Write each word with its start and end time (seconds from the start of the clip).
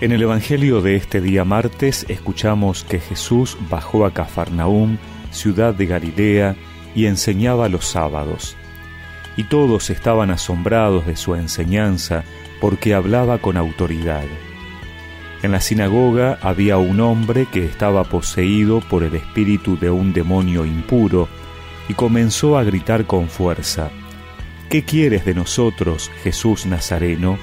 En 0.00 0.12
el 0.12 0.22
Evangelio 0.22 0.80
de 0.80 0.94
este 0.94 1.20
día 1.20 1.44
martes 1.44 2.06
escuchamos 2.08 2.84
que 2.84 3.00
Jesús 3.00 3.58
bajó 3.68 4.06
a 4.06 4.12
Cafarnaúm, 4.12 4.96
ciudad 5.32 5.74
de 5.74 5.86
Galilea, 5.86 6.54
y 6.94 7.06
enseñaba 7.06 7.68
los 7.68 7.86
sábados. 7.86 8.56
Y 9.36 9.44
todos 9.44 9.90
estaban 9.90 10.30
asombrados 10.30 11.04
de 11.06 11.16
su 11.16 11.34
enseñanza 11.34 12.22
porque 12.60 12.94
hablaba 12.94 13.38
con 13.38 13.56
autoridad. 13.56 14.24
En 15.42 15.50
la 15.50 15.60
sinagoga 15.60 16.38
había 16.42 16.78
un 16.78 17.00
hombre 17.00 17.46
que 17.52 17.64
estaba 17.64 18.04
poseído 18.04 18.80
por 18.80 19.02
el 19.02 19.16
espíritu 19.16 19.76
de 19.78 19.90
un 19.90 20.12
demonio 20.12 20.64
impuro 20.64 21.28
y 21.88 21.94
comenzó 21.94 22.56
a 22.56 22.62
gritar 22.62 23.04
con 23.06 23.28
fuerza, 23.28 23.90
¿Qué 24.68 24.84
quieres 24.84 25.24
de 25.24 25.32
nosotros, 25.32 26.10
Jesús 26.22 26.66
Nazareno? 26.66 27.38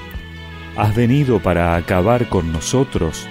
¿Has 0.77 0.93
venido 0.93 1.39
para 1.39 1.75
acabar 1.75 2.27
con 2.27 2.51
nosotros? 2.51 3.27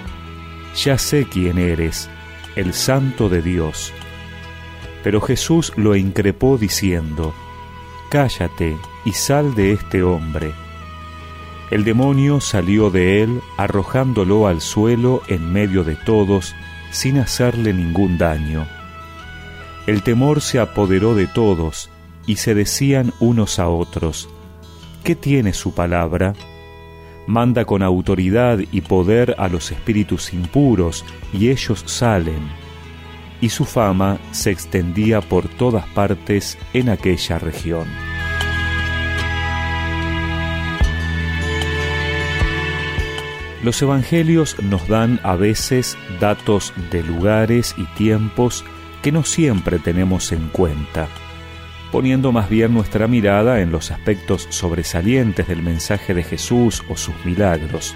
Ya 0.75 0.97
sé 0.97 1.27
quién 1.29 1.59
eres, 1.59 2.09
el 2.55 2.73
Santo 2.73 3.29
de 3.29 3.43
Dios. 3.43 3.93
Pero 5.03 5.21
Jesús 5.21 5.71
lo 5.75 5.95
increpó 5.95 6.57
diciendo, 6.57 7.35
Cállate 8.09 8.75
y 9.05 9.11
sal 9.11 9.53
de 9.53 9.73
este 9.73 10.01
hombre. 10.01 10.53
El 11.69 11.83
demonio 11.83 12.41
salió 12.41 12.89
de 12.89 13.21
él, 13.21 13.41
arrojándolo 13.57 14.47
al 14.47 14.59
suelo 14.59 15.21
en 15.27 15.53
medio 15.53 15.83
de 15.83 15.95
todos, 15.95 16.55
sin 16.89 17.19
hacerle 17.19 17.73
ningún 17.73 18.17
daño. 18.17 18.65
El 19.85 20.01
temor 20.01 20.41
se 20.41 20.59
apoderó 20.59 21.13
de 21.13 21.27
todos, 21.27 21.91
y 22.25 22.37
se 22.37 22.55
decían 22.55 23.13
unos 23.19 23.59
a 23.59 23.67
otros, 23.67 24.29
¿qué 25.03 25.15
tiene 25.15 25.53
su 25.53 25.75
palabra? 25.75 26.33
Manda 27.27 27.65
con 27.65 27.81
autoridad 27.83 28.59
y 28.71 28.81
poder 28.81 29.35
a 29.37 29.47
los 29.47 29.71
espíritus 29.71 30.33
impuros, 30.33 31.05
y 31.33 31.49
ellos 31.49 31.83
salen. 31.85 32.49
Y 33.41 33.49
su 33.49 33.65
fama 33.65 34.19
se 34.31 34.51
extendía 34.51 35.21
por 35.21 35.47
todas 35.47 35.85
partes 35.87 36.57
en 36.73 36.89
aquella 36.89 37.39
región. 37.39 37.87
Los 43.63 43.81
evangelios 43.81 44.61
nos 44.61 44.87
dan 44.87 45.19
a 45.23 45.35
veces 45.35 45.97
datos 46.19 46.71
de 46.91 47.01
lugares 47.03 47.73
y 47.77 47.85
tiempos 47.97 48.63
que 49.01 49.11
no 49.11 49.23
siempre 49.23 49.79
tenemos 49.79 50.31
en 50.31 50.49
cuenta 50.49 51.07
poniendo 51.91 52.31
más 52.31 52.49
bien 52.49 52.73
nuestra 52.73 53.07
mirada 53.07 53.61
en 53.61 53.71
los 53.71 53.91
aspectos 53.91 54.47
sobresalientes 54.49 55.47
del 55.47 55.61
mensaje 55.61 56.13
de 56.13 56.23
Jesús 56.23 56.83
o 56.89 56.97
sus 56.97 57.15
milagros. 57.25 57.95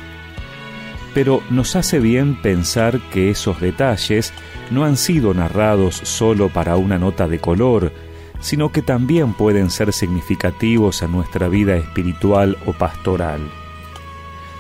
Pero 1.14 1.42
nos 1.50 1.76
hace 1.76 2.00
bien 2.00 2.40
pensar 2.42 3.00
que 3.12 3.30
esos 3.30 3.59
detalles 3.59 4.34
no 4.72 4.86
han 4.86 4.98
sido 4.98 5.34
narrados 5.34 5.96
solo 5.96 6.50
para 6.50 6.78
una 6.78 7.00
nota 7.00 7.28
de 7.28 7.40
color, 7.40 7.92
sino 8.40 8.72
que 8.72 8.81
también 8.81 9.34
pueden 9.34 9.70
ser 9.70 9.92
significativos 9.92 11.02
en 11.02 11.12
nuestra 11.12 11.48
vida 11.48 11.76
espiritual 11.76 12.58
o 12.66 12.74
pastoral. 12.74 13.42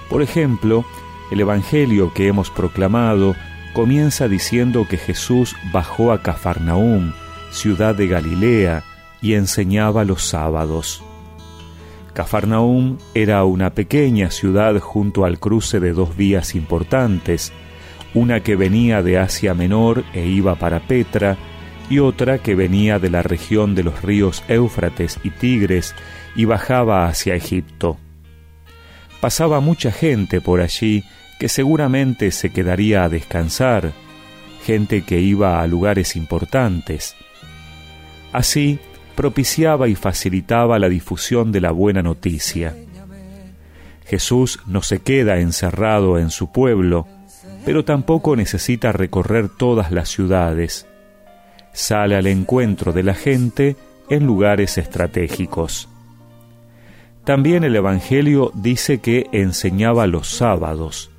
Por 0.09 0.21
ejemplo, 0.21 0.85
el 1.31 1.39
Evangelio 1.39 2.11
que 2.13 2.27
hemos 2.27 2.49
proclamado 2.49 3.35
comienza 3.73 4.27
diciendo 4.27 4.87
que 4.89 4.97
Jesús 4.97 5.55
bajó 5.71 6.11
a 6.11 6.21
Cafarnaúm, 6.21 7.13
ciudad 7.51 7.95
de 7.95 8.07
Galilea, 8.07 8.83
y 9.21 9.33
enseñaba 9.33 10.03
los 10.05 10.23
sábados. 10.23 11.03
Cafarnaúm 12.13 12.97
era 13.13 13.43
una 13.45 13.73
pequeña 13.73 14.31
ciudad 14.31 14.77
junto 14.79 15.25
al 15.25 15.39
cruce 15.39 15.79
de 15.79 15.93
dos 15.93 16.17
vías 16.17 16.55
importantes, 16.55 17.53
una 18.13 18.41
que 18.41 18.55
venía 18.55 19.01
de 19.03 19.17
Asia 19.17 19.53
Menor 19.53 20.03
e 20.13 20.25
iba 20.25 20.55
para 20.55 20.79
Petra, 20.81 21.37
y 21.89 21.99
otra 21.99 22.37
que 22.37 22.55
venía 22.55 22.99
de 22.99 23.09
la 23.09 23.23
región 23.23 23.73
de 23.73 23.83
los 23.83 24.01
ríos 24.03 24.43
Éufrates 24.47 25.19
y 25.23 25.31
Tigres 25.31 25.95
y 26.35 26.45
bajaba 26.45 27.07
hacia 27.07 27.35
Egipto. 27.35 27.97
Pasaba 29.19 29.59
mucha 29.59 29.91
gente 29.91 30.39
por 30.39 30.61
allí 30.61 31.03
que 31.39 31.49
seguramente 31.49 32.31
se 32.31 32.51
quedaría 32.51 33.03
a 33.03 33.09
descansar, 33.09 33.93
gente 34.65 35.03
que 35.03 35.19
iba 35.19 35.61
a 35.61 35.67
lugares 35.67 36.15
importantes. 36.15 37.15
Así, 38.31 38.77
propiciaba 39.19 39.89
y 39.89 39.95
facilitaba 39.95 40.79
la 40.79 40.87
difusión 40.87 41.51
de 41.51 41.59
la 41.59 41.71
buena 41.71 42.01
noticia. 42.01 42.73
Jesús 44.05 44.61
no 44.65 44.81
se 44.81 44.99
queda 44.99 45.39
encerrado 45.39 46.17
en 46.17 46.29
su 46.29 46.53
pueblo, 46.53 47.05
pero 47.65 47.83
tampoco 47.83 48.37
necesita 48.37 48.93
recorrer 48.93 49.49
todas 49.49 49.91
las 49.91 50.07
ciudades. 50.07 50.87
Sale 51.73 52.15
al 52.15 52.27
encuentro 52.27 52.93
de 52.93 53.03
la 53.03 53.13
gente 53.13 53.75
en 54.09 54.25
lugares 54.25 54.77
estratégicos. 54.77 55.89
También 57.25 57.65
el 57.65 57.75
Evangelio 57.75 58.53
dice 58.55 58.99
que 58.99 59.27
enseñaba 59.33 60.07
los 60.07 60.29
sábados. 60.29 61.11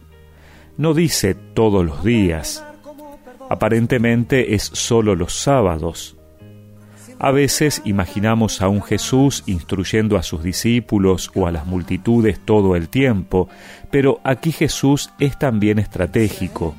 No 0.78 0.94
dice 0.94 1.34
todos 1.34 1.84
los 1.84 2.02
días. 2.02 2.64
Aparentemente 3.50 4.54
es 4.54 4.62
solo 4.62 5.14
los 5.14 5.34
sábados. 5.34 6.16
A 7.22 7.32
veces 7.32 7.82
imaginamos 7.84 8.62
a 8.62 8.68
un 8.68 8.82
Jesús 8.82 9.42
instruyendo 9.44 10.16
a 10.16 10.22
sus 10.22 10.42
discípulos 10.42 11.30
o 11.34 11.46
a 11.46 11.52
las 11.52 11.66
multitudes 11.66 12.40
todo 12.42 12.76
el 12.76 12.88
tiempo, 12.88 13.46
pero 13.90 14.22
aquí 14.24 14.52
Jesús 14.52 15.10
es 15.18 15.38
también 15.38 15.78
estratégico. 15.78 16.74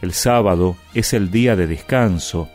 El 0.00 0.14
sábado 0.14 0.76
es 0.94 1.12
el 1.12 1.30
día 1.30 1.56
de 1.56 1.66
descanso, 1.66 2.48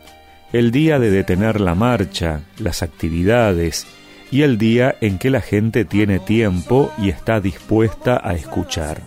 el 0.52 0.72
día 0.72 0.98
de 0.98 1.12
detener 1.12 1.60
la 1.60 1.76
marcha, 1.76 2.40
las 2.58 2.82
actividades, 2.82 3.86
y 4.32 4.42
el 4.42 4.58
día 4.58 4.96
en 5.00 5.18
que 5.18 5.30
la 5.30 5.40
gente 5.40 5.84
tiene 5.84 6.18
tiempo 6.18 6.90
y 6.98 7.10
está 7.10 7.40
dispuesta 7.40 8.20
a 8.20 8.34
escuchar. 8.34 9.00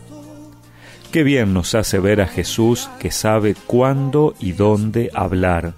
Qué 1.11 1.23
bien 1.23 1.53
nos 1.53 1.75
hace 1.75 1.99
ver 1.99 2.21
a 2.21 2.27
Jesús 2.27 2.89
que 2.97 3.11
sabe 3.11 3.55
cuándo 3.67 4.35
y 4.39 4.53
dónde 4.53 5.11
hablar 5.13 5.73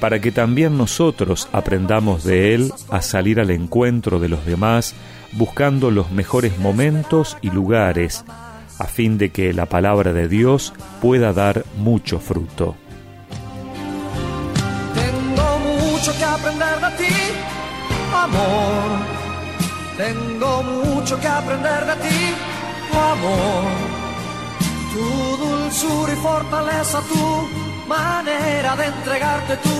para 0.00 0.20
que 0.20 0.32
también 0.32 0.76
nosotros 0.78 1.48
aprendamos 1.52 2.24
de 2.24 2.54
Él 2.54 2.72
a 2.90 3.02
salir 3.02 3.38
al 3.38 3.50
encuentro 3.50 4.18
de 4.18 4.28
los 4.28 4.44
demás 4.46 4.94
buscando 5.32 5.90
los 5.90 6.10
mejores 6.10 6.58
momentos 6.58 7.36
y 7.40 7.50
lugares, 7.50 8.24
a 8.78 8.86
fin 8.86 9.18
de 9.18 9.30
que 9.30 9.52
la 9.52 9.66
palabra 9.66 10.12
de 10.12 10.28
Dios 10.28 10.72
pueda 11.00 11.32
dar 11.32 11.64
mucho 11.76 12.18
fruto. 12.18 12.74
Tengo 14.94 15.58
mucho 15.58 16.12
que 16.16 16.24
aprender 16.24 16.80
de 16.80 17.04
ti, 17.04 17.14
amor. 18.12 19.20
Tengo 19.96 20.62
mucho 20.62 21.20
que 21.20 21.28
aprender 21.28 21.86
de 21.86 22.08
ti, 22.08 22.34
amor. 22.92 23.99
Tu 24.92 25.36
dulzura 25.36 26.12
y 26.12 26.16
fortaleza, 26.16 27.00
tú 27.08 27.48
manera 27.86 28.76
de 28.76 28.86
entregarte 28.86 29.56
tu 29.58 29.78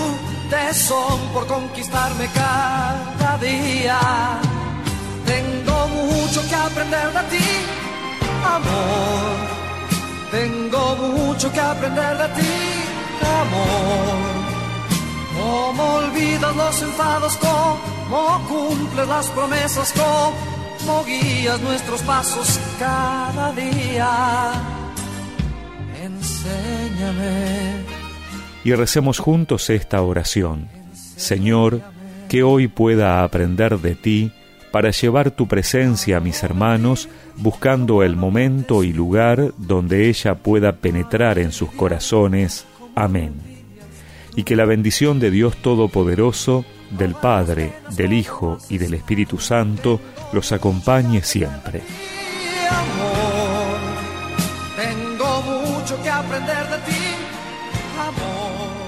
tesón 0.49 1.19
por 1.33 1.47
conquistarme 1.47 2.27
cada 2.33 3.37
día. 3.37 3.99
Tengo 5.25 5.87
mucho 5.87 6.39
que 6.49 6.55
aprender 6.55 7.07
de 7.17 7.23
ti, 7.31 7.49
amor. 8.55 9.51
Tengo 10.31 10.95
mucho 10.95 11.51
que 11.51 11.59
aprender 11.59 12.17
de 12.17 12.27
ti, 12.39 12.55
amor. 13.41 14.31
Cómo 15.37 15.83
olvidas 15.95 16.55
los 16.55 16.81
enfados, 16.81 17.37
cómo 17.37 18.41
cumples 18.47 19.07
las 19.07 19.27
promesas, 19.27 19.93
cómo 19.93 21.03
guías 21.03 21.59
nuestros 21.61 22.01
pasos 22.01 22.59
cada 22.79 23.51
día. 23.53 24.80
Enséñame 26.01 27.71
y 28.63 28.73
recemos 28.73 29.19
juntos 29.19 29.69
esta 29.69 30.01
oración. 30.01 30.67
Señor, 30.93 31.81
que 32.29 32.43
hoy 32.43 32.67
pueda 32.67 33.23
aprender 33.23 33.79
de 33.79 33.95
ti 33.95 34.31
para 34.71 34.91
llevar 34.91 35.31
tu 35.31 35.47
presencia 35.47 36.17
a 36.17 36.19
mis 36.19 36.43
hermanos, 36.43 37.09
buscando 37.37 38.03
el 38.03 38.15
momento 38.15 38.83
y 38.83 38.93
lugar 38.93 39.53
donde 39.57 40.09
ella 40.09 40.35
pueda 40.35 40.73
penetrar 40.73 41.39
en 41.39 41.51
sus 41.51 41.71
corazones. 41.71 42.65
Amén. 42.95 43.33
Y 44.35 44.43
que 44.43 44.55
la 44.55 44.65
bendición 44.65 45.19
de 45.19 45.29
Dios 45.29 45.57
Todopoderoso, 45.57 46.63
del 46.91 47.15
Padre, 47.15 47.73
del 47.95 48.13
Hijo 48.13 48.59
y 48.69 48.77
del 48.77 48.93
Espíritu 48.93 49.39
Santo 49.39 49.99
los 50.31 50.51
acompañe 50.51 51.21
siempre 51.21 51.81
mucho 55.81 56.01
que 56.03 56.09
aprender 56.09 56.67
de 56.69 56.77
ti, 56.85 57.15
amor. 57.97 58.80